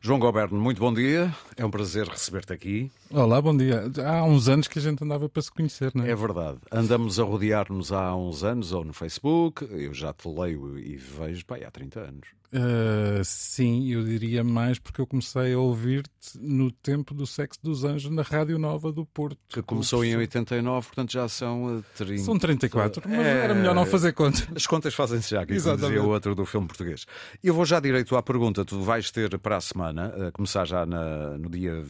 [0.00, 1.34] João Goberno, muito bom dia.
[1.56, 2.90] É um prazer receber-te aqui.
[3.10, 3.82] Olá, bom dia.
[4.06, 6.10] Há uns anos que a gente andava para se conhecer, não é?
[6.10, 6.58] É verdade.
[6.70, 9.66] Andamos a rodear-nos há uns anos, ou no Facebook.
[9.70, 12.28] Eu já te leio e vejo, pai, há 30 anos.
[12.50, 17.84] Uh, sim, eu diria mais porque eu comecei a ouvir-te no tempo do Sexo dos
[17.84, 19.38] Anjos na Rádio Nova do Porto.
[19.48, 22.22] Que começou em 89, portanto já são 30.
[22.22, 23.44] São 34, mas é...
[23.44, 24.48] era melhor não fazer conta.
[24.56, 27.04] As contas fazem-se já, que dizia o outro do filme português.
[27.44, 28.64] Eu vou já direito à pergunta.
[28.64, 31.84] Tu vais ter para a semana, a começar já na, no dia.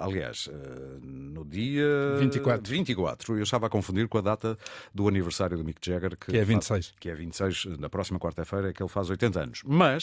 [0.00, 0.50] Aliás,
[1.02, 2.68] no dia 24.
[2.68, 3.36] 24.
[3.36, 4.58] Eu estava a confundir com a data
[4.92, 6.68] do aniversário do Mick Jagger, que, que é 26.
[6.68, 9.62] Faz, que é 26, na próxima quarta-feira, é que ele faz 80 anos.
[9.64, 9.99] Mas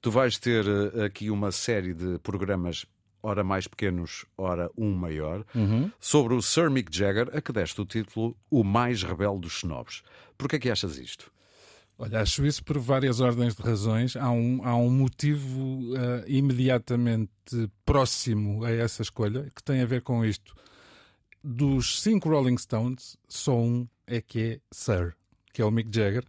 [0.00, 2.86] tu vais ter eh, aqui uma série de programas
[3.22, 5.90] ora mais pequenos, ora um maior, uhum.
[5.98, 10.02] sobre o Sir Mick Jagger, a que deste o título O Mais Rebelde dos Snobs.
[10.36, 11.30] Porquê é que achas isto?
[11.98, 14.14] Olha, acho isso por várias ordens de razões.
[14.14, 17.32] Há um, há um motivo uh, imediatamente
[17.84, 20.54] próximo a essa escolha que tem a ver com isto.
[21.42, 25.14] Dos cinco Rolling Stones, só um é que é Sir,
[25.58, 26.22] que é o Mick Jagger.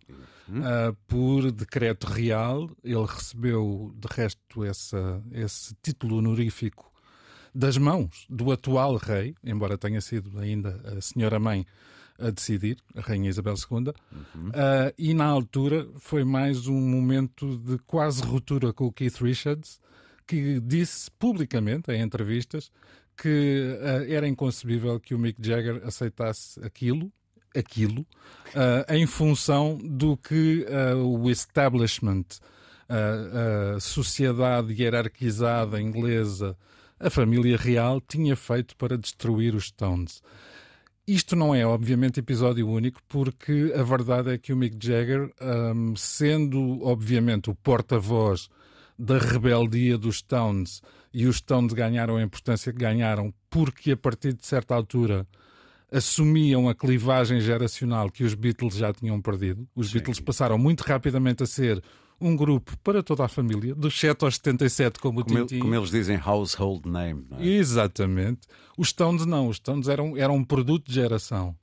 [0.47, 0.61] Uhum.
[0.61, 6.91] Uh, por decreto real, ele recebeu, de resto, essa, esse título honorífico
[7.53, 11.63] das mãos do atual rei, embora tenha sido ainda a senhora-mãe
[12.17, 14.49] a decidir, a Rainha Isabel II, uhum.
[14.49, 19.79] uh, e na altura foi mais um momento de quase ruptura com o Keith Richards,
[20.25, 22.71] que disse publicamente, em entrevistas,
[23.15, 27.11] que uh, era inconcebível que o Mick Jagger aceitasse aquilo,
[27.55, 30.65] aquilo, uh, em função do que
[31.03, 32.25] o establishment,
[32.87, 36.57] a sociedade hierarquizada inglesa,
[36.99, 40.21] a família real, tinha feito para destruir os Stones.
[41.07, 45.95] Isto não é, obviamente, episódio único, porque a verdade é que o Mick Jagger, um,
[45.95, 48.47] sendo, obviamente, o porta-voz
[48.97, 54.33] da rebeldia dos Stones, e os Stones ganharam a importância que ganharam, porque a partir
[54.33, 55.27] de certa altura
[55.91, 59.67] assumiam a clivagem geracional que os Beatles já tinham perdido.
[59.75, 59.93] Os Sim.
[59.93, 61.83] Beatles passaram muito rapidamente a ser
[62.21, 65.47] um grupo para toda a família, dos 7 aos 77, como, como.
[65.47, 67.25] Como eles dizem, household name.
[67.37, 67.47] É?
[67.47, 68.41] Exatamente.
[68.77, 71.55] Os Stones não, os Stones eram, eram um produto de geração.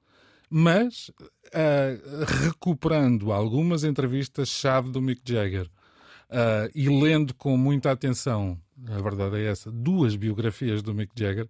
[0.49, 1.11] Mas,
[1.49, 9.37] uh, recuperando algumas entrevistas-chave do Mick Jagger uh, e lendo com muita atenção, a verdade
[9.37, 11.49] é essa, duas biografias do Mick Jagger,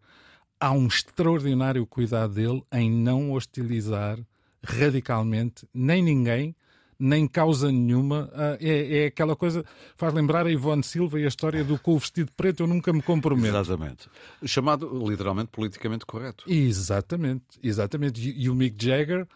[0.61, 4.19] há um extraordinário cuidado dele em não hostilizar
[4.63, 6.55] radicalmente nem ninguém
[6.99, 8.31] nem causa nenhuma.
[8.33, 9.65] Ah, é, é, aquela coisa,
[9.97, 12.93] faz lembrar a Ivone Silva e a história do com o vestido preto, eu nunca
[12.93, 13.57] me comprometo.
[13.57, 14.09] Exatamente.
[14.45, 16.45] Chamado literalmente politicamente correto.
[16.49, 18.21] Exatamente, exatamente.
[18.21, 19.27] E, e o Mick Jagger.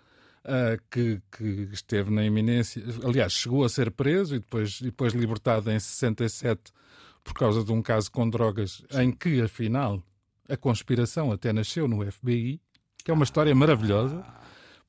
[0.42, 5.70] Uh, que, que, esteve na iminência, aliás, chegou a ser preso e depois, depois libertado
[5.70, 6.72] em 67
[7.22, 10.02] por causa de um caso com drogas, em que, afinal,
[10.50, 12.60] a conspiração até nasceu no FBI,
[13.04, 14.24] que é uma história maravilhosa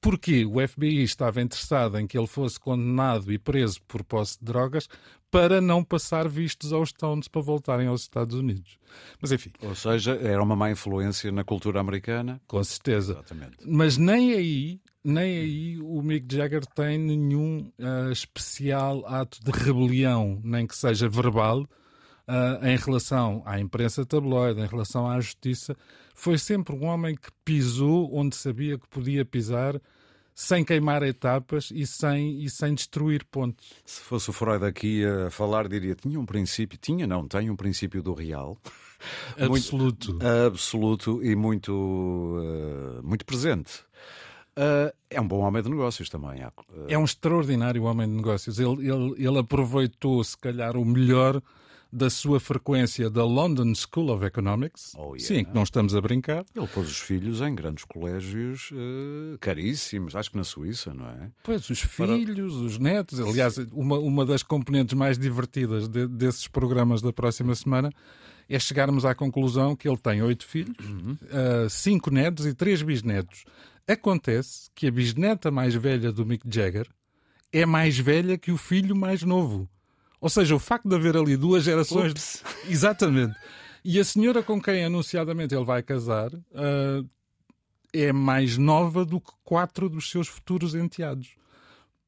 [0.01, 4.45] porque o FBI estava interessado em que ele fosse condenado e preso por posse de
[4.45, 4.89] drogas
[5.29, 8.77] para não passar vistos aos Stones para voltarem aos Estados Unidos.
[9.21, 9.51] Mas enfim.
[9.61, 12.41] Ou seja, era uma má influência na cultura americana.
[12.47, 13.13] Com certeza.
[13.13, 13.57] Exatamente.
[13.65, 20.41] Mas nem aí, nem aí o Mick Jagger tem nenhum uh, especial ato de rebelião,
[20.43, 21.65] nem que seja verbal,
[22.27, 25.75] uh, em relação à imprensa tabloide, em relação à justiça,
[26.15, 29.79] foi sempre um homem que pisou onde sabia que podia pisar
[30.33, 33.73] sem queimar etapas e sem, e sem destruir pontos.
[33.85, 37.55] Se fosse o Freud aqui a falar, diria tinha um princípio, tinha não, tem um
[37.55, 38.57] princípio do real.
[39.37, 40.11] Absoluto.
[40.11, 43.81] Muito, absoluto e muito, uh, muito presente.
[44.55, 46.43] Uh, é um bom homem de negócios também.
[46.43, 46.85] Uh...
[46.87, 48.59] É um extraordinário homem de negócios.
[48.59, 51.41] Ele, ele, ele aproveitou, se calhar, o melhor
[51.91, 54.93] da sua frequência da London School of Economics.
[54.95, 55.19] Oh, yeah.
[55.19, 56.45] Sim, que não estamos a brincar.
[56.55, 61.31] Ele pôs os filhos em grandes colégios uh, caríssimos, acho que na Suíça, não é?
[61.43, 62.65] Pois, os filhos, Para...
[62.65, 63.19] os netos.
[63.19, 67.91] Aliás, uma, uma das componentes mais divertidas de, desses programas da próxima semana
[68.47, 71.17] é chegarmos à conclusão que ele tem oito filhos, uhum.
[71.23, 73.43] uh, cinco netos e três bisnetos.
[73.87, 76.87] Acontece que a bisneta mais velha do Mick Jagger
[77.51, 79.69] é mais velha que o filho mais novo.
[80.21, 82.11] Ou seja, o facto de haver ali duas gerações.
[82.11, 82.43] Ups.
[82.69, 83.35] Exatamente.
[83.83, 87.09] E a senhora com quem anunciadamente ele vai casar uh,
[87.91, 91.35] é mais nova do que quatro dos seus futuros enteados.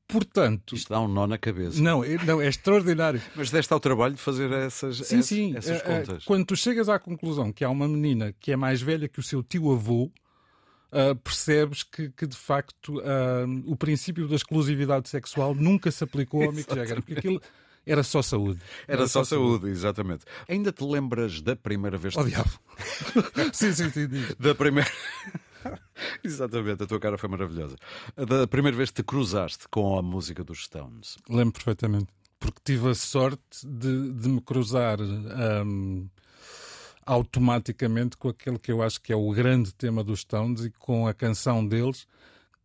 [0.07, 0.75] Portanto.
[0.75, 1.81] Isto dá um nó na cabeça.
[1.81, 3.19] Não, é, não, é extraordinário.
[3.35, 5.57] Mas deste ao trabalho de fazer essas, sim, essas, sim.
[5.57, 6.25] essas uh, contas.
[6.25, 9.23] Quando tu chegas à conclusão que há uma menina que é mais velha que o
[9.23, 10.11] seu tio-avô,
[10.91, 16.43] uh, percebes que, que, de facto uh, o princípio da exclusividade sexual nunca se aplicou
[16.43, 16.97] ao Mick Jagger.
[16.97, 17.41] Porque aquilo
[17.85, 18.61] era só saúde.
[18.87, 20.25] Era, era só, só saúde, saúde, exatamente.
[20.47, 22.15] Ainda te lembras da primeira vez?
[22.15, 22.51] Oh, diabo.
[23.53, 24.07] sim, sim, sim.
[24.39, 24.89] Da primeira.
[26.23, 27.75] Exatamente, a tua cara foi maravilhosa.
[28.15, 31.17] Da primeira vez que te cruzaste com a música dos Stones.
[31.29, 32.07] Lembro perfeitamente,
[32.39, 36.07] porque tive a sorte de, de me cruzar um,
[37.05, 41.07] automaticamente com aquele que eu acho que é o grande tema dos Stones e com
[41.07, 42.07] a canção deles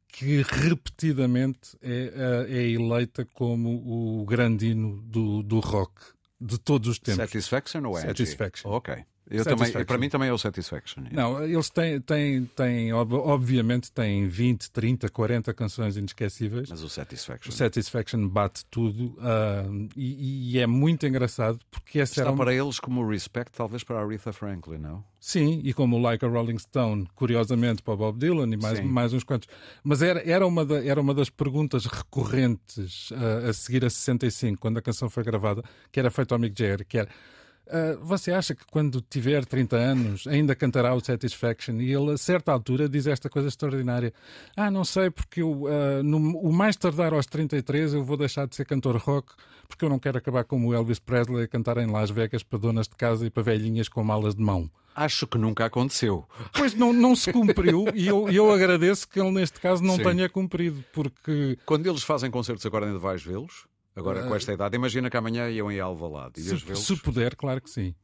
[0.08, 5.92] que repetidamente é, é eleita como o grande hino do, do rock
[6.40, 7.30] de todos os tempos.
[7.30, 8.08] Satisfaction ou Edgy?
[8.08, 8.70] Satisfaction.
[8.70, 9.04] Ok.
[9.30, 11.04] Eu também, para mim também é o Satisfaction.
[11.10, 16.70] Não, eles têm, têm, têm, obviamente, têm 20, 30, 40 canções inesquecíveis.
[16.70, 17.50] Mas o Satisfaction.
[17.50, 22.30] O Satisfaction bate tudo uh, e, e, é muito engraçado porque essa Está era.
[22.30, 22.44] Uma...
[22.44, 25.04] para eles como Respect, talvez para a Aretha Franklin, não?
[25.20, 29.24] Sim, e como Like a Rolling Stone, curiosamente para Bob Dylan e mais, mais uns
[29.24, 29.48] quantos.
[29.82, 34.58] Mas era, era, uma da, era uma das perguntas recorrentes uh, a seguir a 65,
[34.58, 37.08] quando a canção foi gravada, que era feita ao Mick Jagger, que era
[37.68, 41.80] Uh, você acha que quando tiver 30 anos ainda cantará o Satisfaction?
[41.80, 44.12] E ele, a certa altura, diz esta coisa extraordinária:
[44.56, 48.46] Ah, não sei, porque eu, uh, no, o mais tardar aos 33 eu vou deixar
[48.46, 49.34] de ser cantor rock,
[49.68, 52.58] porque eu não quero acabar como o Elvis Presley a cantar em Las Vegas para
[52.58, 54.70] donas de casa e para velhinhas com malas de mão.
[54.94, 56.26] Acho que nunca aconteceu.
[56.52, 60.02] Pois não, não se cumpriu e eu, eu agradeço que ele, neste caso, não Sim.
[60.02, 61.56] tenha cumprido, porque.
[61.64, 63.68] Quando eles fazem concertos agora, ainda vais vê-los?
[63.98, 66.40] Agora, com esta idade, imagina que amanhã iam em Alvalade.
[66.40, 67.94] Se, se puder, claro que sim.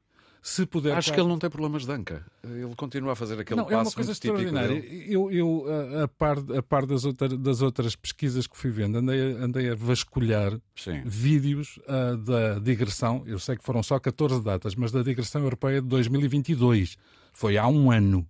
[0.46, 1.14] Se puder, Acho claro...
[1.14, 2.22] que ele não tem problemas de anca.
[2.42, 4.74] Ele continua a fazer aquele não, passo é uma coisa extraordinária.
[5.08, 5.64] Eu, eu
[6.02, 9.74] a, par, a par das, outra, das outras pesquisas que fui vendo, andei, andei a
[9.74, 11.00] vasculhar Sim.
[11.02, 13.22] vídeos uh, da digressão.
[13.24, 16.98] Eu sei que foram só 14 datas, mas da digressão europeia de 2022.
[17.32, 18.28] Foi há um ano.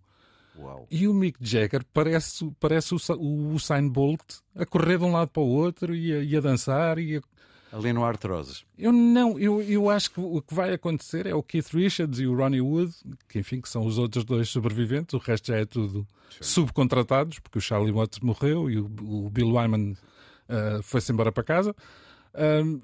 [0.57, 0.87] Uau.
[0.89, 4.23] E o Mick Jagger parece, parece o, o Usain Bolt
[4.55, 7.21] a correr de um lado para o outro e a, e a dançar e a
[7.75, 8.65] ali no Artroses?
[8.79, 12.27] Eu não, eu, eu acho que o que vai acontecer é o Keith Richards e
[12.27, 12.95] o Ronnie Wood,
[13.29, 16.39] que enfim, que são os outros dois sobreviventes, o resto já é tudo Sim.
[16.41, 21.43] subcontratados, porque o Charlie Watts morreu e o, o Bill Wyman uh, foi-se embora para
[21.43, 21.75] casa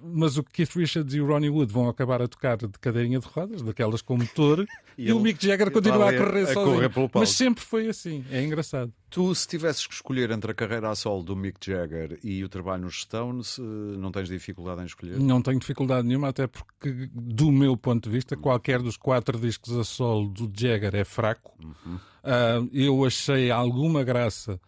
[0.02, 3.26] mas o Keith Richards e o Ronnie Wood vão acabar a tocar de cadeirinha de
[3.26, 4.66] rodas, daquelas com motor,
[4.96, 6.90] e, e o Mick Jagger continua a correr a sozinho.
[6.90, 8.92] Correr Mas sempre foi assim, é engraçado.
[9.08, 12.48] Tu, se tivesses que escolher entre a carreira a solo do Mick Jagger e o
[12.48, 15.18] trabalho nos Stones, não tens dificuldade em escolher?
[15.18, 19.76] Não tenho dificuldade nenhuma, até porque, do meu ponto de vista, qualquer dos quatro discos
[19.76, 21.52] a solo do Jagger é fraco.
[21.60, 21.96] Uhum.
[22.22, 24.60] Uh, eu achei alguma graça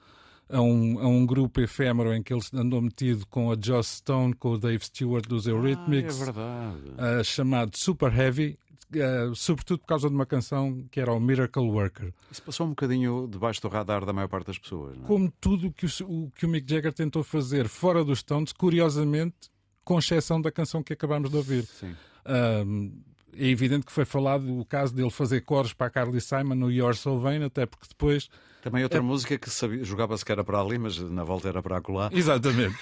[0.53, 4.35] a um, a um grupo efêmero em que ele andou metido com a Joss Stone,
[4.35, 7.21] com o Dave Stewart dos Eurythmics, ah, é.
[7.21, 8.59] Uh, chamado Super Heavy.
[8.95, 12.13] Uh, sobretudo por causa de uma canção que era o Miracle Worker.
[12.31, 14.99] Isso passou um bocadinho debaixo do radar da maior parte das pessoas.
[14.99, 15.07] Não é?
[15.07, 19.51] Como tudo que o, o, que o Mick Jagger tentou fazer fora dos Stones, curiosamente,
[19.83, 21.65] com exceção da canção que acabámos de ouvir.
[21.65, 21.93] Sim.
[22.27, 22.93] Uh,
[23.37, 26.71] é evidente que foi falado o caso dele fazer coros para a Carly Simon no
[26.71, 28.29] Your Soul Vain, até porque depois
[28.63, 29.03] também outra é...
[29.03, 29.51] música que
[29.85, 32.09] jogava-se que era para ali, mas na volta era para acolá.
[32.13, 32.77] Exatamente.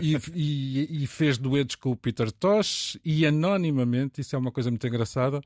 [0.00, 4.70] e, e, e, fez duetos com o Peter Tosh e anonimamente, isso é uma coisa
[4.70, 5.40] muito engraçada,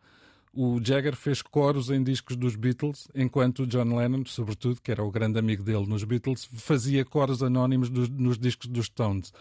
[0.52, 5.04] o Jagger fez coros em discos dos Beatles, enquanto o John Lennon, sobretudo, que era
[5.04, 9.32] o grande amigo dele nos Beatles, fazia coros anónimos dos, nos discos dos Stones.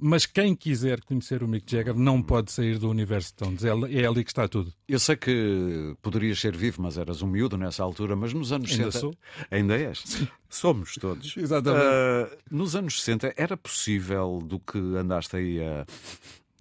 [0.00, 3.62] Mas quem quiser conhecer o Mick Jagger não pode sair do universo Stones.
[3.64, 4.72] É, é ali que está tudo.
[4.88, 8.70] Eu sei que poderias ser vivo, mas eras um miúdo nessa altura, mas nos anos
[8.70, 8.98] Ainda 60.
[8.98, 9.14] Sou.
[9.50, 10.02] Ainda és?
[10.04, 10.28] Sim.
[10.48, 11.34] Somos todos.
[11.38, 11.84] Exatamente.
[11.84, 15.86] Uh, nos anos 60 era possível do que andaste aí a,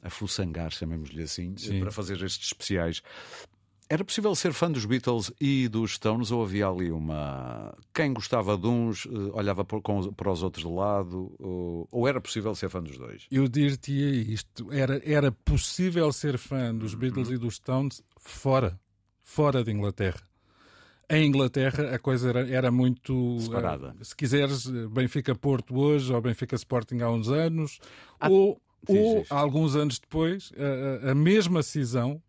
[0.03, 1.79] a fuçangar, chamemos-lhe assim, Sim.
[1.79, 3.01] para fazer estes especiais.
[3.91, 7.75] Era possível ser fã dos Beatles e dos Stones ou havia ali uma.
[7.91, 11.35] Quem gostava de uns eh, olhava para os outros de lado?
[11.39, 13.25] Ou, ou era possível ser fã dos dois?
[13.31, 13.91] Eu dir-te
[14.31, 17.33] isto: era, era possível ser fã dos Beatles uhum.
[17.33, 18.79] e dos Stones fora,
[19.23, 20.21] fora de Inglaterra.
[21.09, 23.37] Em Inglaterra a coisa era, era muito.
[23.39, 23.95] Eh, Separada.
[23.99, 27.79] Uh, se quiseres, Benfica Porto hoje ou Benfica Sporting há uns anos,
[28.19, 30.51] ah, ou, ou alguns anos depois,
[31.03, 32.21] a, a mesma cisão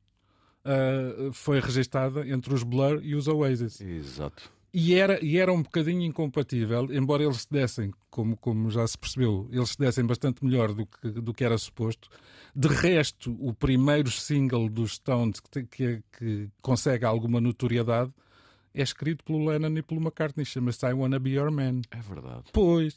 [0.65, 3.81] uh, foi registada entre os Blur e os Oasis.
[3.81, 4.51] Exato.
[4.73, 8.97] E era, e era um bocadinho incompatível, embora eles se dessem, como, como já se
[8.97, 12.09] percebeu, eles se dessem bastante melhor do que, do que era suposto.
[12.55, 18.13] De resto, o primeiro single dos Stones que, que, que consegue alguma notoriedade
[18.73, 21.81] é escrito pelo Lennon e pelo McCartney, chama-se I Wanna Be Your Man.
[21.91, 22.45] É verdade.
[22.53, 22.95] Pois.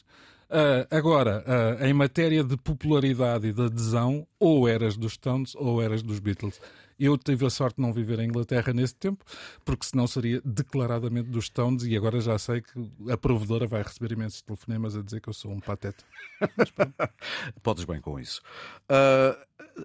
[0.50, 5.82] Uh, agora, uh, em matéria de popularidade e de adesão, ou eras dos Stones ou
[5.82, 6.60] eras dos Beatles.
[7.00, 9.24] Eu tive a sorte de não viver em Inglaterra nesse tempo,
[9.64, 12.72] porque senão seria declaradamente dos Stones e agora já sei que
[13.10, 16.04] a provedora vai receber imensos telefonemas a dizer que eu sou um pateta.
[17.64, 18.42] Podes bem com isso.
[18.84, 19.36] Uh,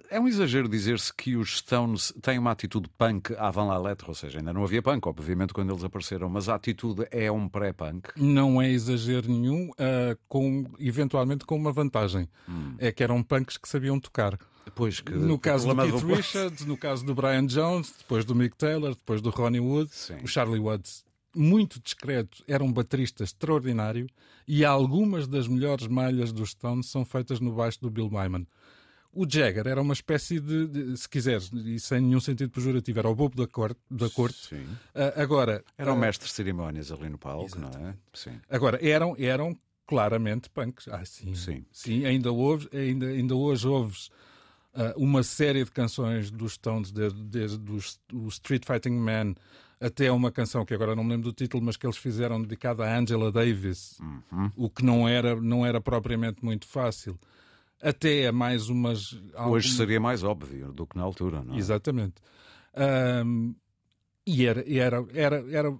[0.09, 4.13] é um exagero dizer-se que os Stones têm uma atitude punk avant la lettre, ou
[4.13, 8.09] seja, ainda não havia punk, obviamente, quando eles apareceram, mas a atitude é um pré-punk.
[8.17, 12.29] Não é exagero nenhum, uh, com, eventualmente com uma vantagem.
[12.47, 12.75] Hum.
[12.77, 14.37] É que eram punks que sabiam tocar.
[14.75, 18.55] Pois, que, no caso do Keith Richards, no caso do Brian Jones, depois do Mick
[18.55, 20.17] Taylor, depois do Ronnie Wood, Sim.
[20.23, 21.03] o Charlie Watts,
[21.35, 24.07] muito discreto, era um baterista extraordinário
[24.47, 28.47] e algumas das melhores malhas dos Stones são feitas no baixo do Bill Wyman.
[29.11, 33.09] O Jagger era uma espécie de, de, se quiseres, e sem nenhum sentido pejorativo, era
[33.09, 33.79] o bobo da corte.
[33.89, 34.53] Da corte.
[34.53, 34.67] Uh,
[35.15, 37.77] agora, era o uh, mestre de cerimónias ali no palco, exatamente.
[37.79, 37.95] não é?
[38.13, 38.39] Sim.
[38.47, 39.57] Agora, eram, eram
[39.87, 40.87] claramente punks.
[40.87, 41.33] Ah, sim.
[41.33, 41.65] Sim.
[41.71, 44.11] sim ainda, ouves, ainda, ainda hoje ouves
[44.73, 47.59] uh, uma série de canções dos Stones, desde, desde
[48.13, 49.35] o Street Fighting Man
[49.79, 52.83] até uma canção que agora não me lembro do título, mas que eles fizeram dedicada
[52.83, 54.51] a Angela Davis, uhum.
[54.55, 57.17] o que não era, não era propriamente muito fácil.
[57.81, 59.17] Até a mais umas.
[59.47, 61.57] Hoje seria mais óbvio do que na altura, não é?
[61.57, 62.15] Exatamente.
[63.25, 63.55] Um,
[64.27, 65.77] e era, era, era, era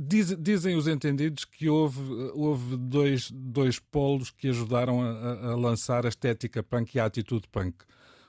[0.00, 2.00] Diz, dizem os entendidos que houve,
[2.32, 7.48] houve dois, dois polos que ajudaram a, a, lançar a estética punk e a atitude
[7.48, 7.78] punk.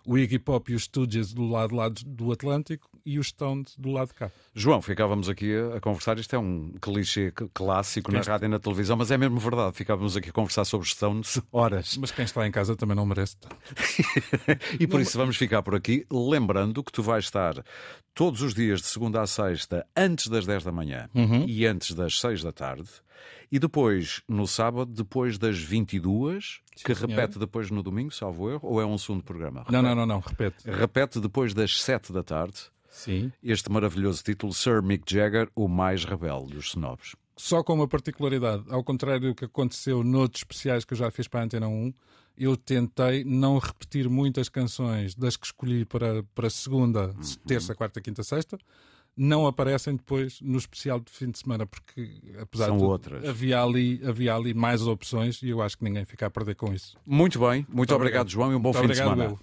[0.04, 3.92] O Iggy Pop e os Stooges do lado, lado do Atlântico e os Stones do
[3.92, 4.32] lado de cá.
[4.54, 6.18] João, ficávamos aqui a, conversar.
[6.18, 9.76] Isto é um clichê clássico na rádio e na televisão, mas é mesmo verdade.
[9.76, 11.98] Ficávamos aqui a conversar sobre Stones horas.
[11.98, 13.38] Mas quem está em casa também não merece.
[14.80, 15.02] e por não...
[15.02, 17.64] isso vamos ficar por aqui, lembrando que tu vais estar
[18.14, 21.46] todos os dias de segunda a sexta, antes das 10 da manhã uhum.
[21.48, 22.90] e antes das 6 da tarde.
[23.52, 28.68] E depois, no sábado, depois das 22, Sim, que repete depois no domingo, salvo erro,
[28.68, 29.62] ou é um segundo programa?
[29.62, 29.74] Repete.
[29.74, 30.70] Não, não, não, não, repete.
[30.70, 32.60] Repete depois das 7 da tarde.
[33.00, 33.32] Sim.
[33.42, 37.16] Este maravilhoso título, Sir Mick Jagger, o mais rebelde dos snobs.
[37.38, 41.26] Só com uma particularidade, ao contrário do que aconteceu noutros especiais que eu já fiz
[41.26, 41.94] para a Antena 1,
[42.38, 47.22] eu tentei não repetir muitas canções das que escolhi para, para segunda, uhum.
[47.48, 48.58] terça, quarta, quinta, sexta.
[49.16, 53.28] Não aparecem depois no especial de fim de semana, porque apesar São de outras.
[53.28, 56.74] Havia, ali, havia ali mais opções e eu acho que ninguém fica a perder com
[56.74, 56.98] isso.
[57.06, 59.24] Muito bem, muito, muito obrigado, obrigado, João, e um bom muito fim de semana.
[59.26, 59.40] Eu.